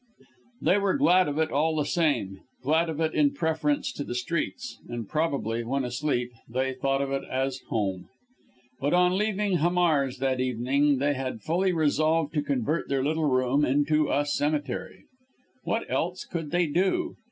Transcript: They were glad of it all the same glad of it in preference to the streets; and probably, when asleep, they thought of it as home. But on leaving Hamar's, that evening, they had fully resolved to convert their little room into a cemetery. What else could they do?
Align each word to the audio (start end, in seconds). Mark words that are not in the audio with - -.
They 0.63 0.79
were 0.79 0.97
glad 0.97 1.27
of 1.27 1.37
it 1.37 1.51
all 1.51 1.75
the 1.75 1.85
same 1.85 2.39
glad 2.63 2.89
of 2.89 2.99
it 2.99 3.13
in 3.13 3.35
preference 3.35 3.91
to 3.91 4.03
the 4.03 4.15
streets; 4.15 4.79
and 4.89 5.07
probably, 5.07 5.63
when 5.63 5.83
asleep, 5.85 6.31
they 6.49 6.73
thought 6.73 7.03
of 7.03 7.11
it 7.11 7.21
as 7.29 7.59
home. 7.69 8.09
But 8.79 8.95
on 8.95 9.15
leaving 9.15 9.57
Hamar's, 9.57 10.17
that 10.17 10.39
evening, 10.39 10.97
they 10.97 11.13
had 11.13 11.43
fully 11.43 11.71
resolved 11.71 12.33
to 12.33 12.41
convert 12.41 12.89
their 12.89 13.03
little 13.03 13.25
room 13.29 13.63
into 13.63 14.09
a 14.09 14.25
cemetery. 14.25 15.03
What 15.65 15.87
else 15.87 16.25
could 16.25 16.49
they 16.49 16.65
do? 16.65 17.17